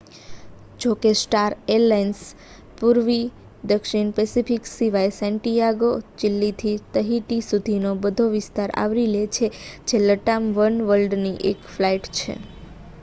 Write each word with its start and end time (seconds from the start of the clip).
જો 0.79 0.91
કે 0.99 1.09
star 1.17 1.51
alliance 1.73 2.21
પૂર્વી 2.77 3.25
દક્ષિણ 3.63 4.09
પેસિફિક 4.15 4.63
સિવાય 4.71 5.11
સેન્ટિયાગો 5.17 5.91
દ 5.99 6.17
ચિલીથી 6.19 6.73
તહિટી 6.95 7.39
સુધીનો 7.49 7.91
બધો 8.01 8.25
વિસ્તાર 8.31 8.69
આવરી 8.79 9.07
લે 9.11 9.23
છે 9.35 9.47
જે 9.87 10.03
લટામ 10.07 10.43
વનવર્લ્ડની 10.57 11.37
એક 11.51 11.71
ફ્લાઇટ 11.71 12.13
છે 12.17 12.33